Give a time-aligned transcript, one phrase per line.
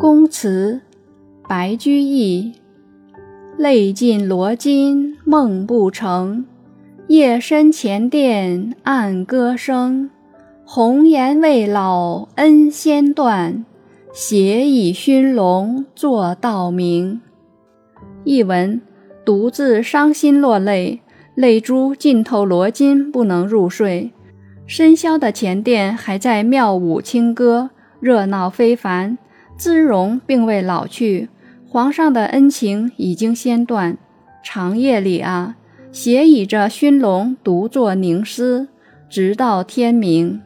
[0.00, 0.80] 宫词，
[1.48, 2.52] 白居易。
[3.56, 6.44] 泪尽罗巾梦不成，
[7.08, 10.08] 夜深前殿暗歌声。
[10.64, 13.64] 红颜未老恩先断，
[14.12, 17.20] 斜倚熏笼坐道明。
[18.22, 18.80] 译文：
[19.24, 21.00] 独自伤心落泪，
[21.34, 24.12] 泪珠浸透罗巾，不能入睡。
[24.64, 29.18] 深宵的前殿还在妙舞轻歌，热闹非凡，
[29.58, 31.28] 姿容并未老去。
[31.68, 33.98] 皇上的恩情已经先断，
[34.42, 35.56] 长夜里啊，
[35.92, 38.68] 斜倚着熏笼，独坐凝思，
[39.10, 40.40] 直到天明。